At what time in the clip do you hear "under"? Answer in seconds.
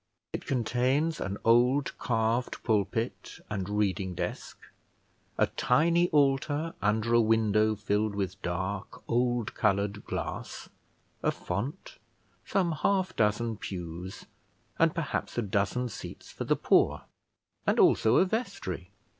6.81-7.13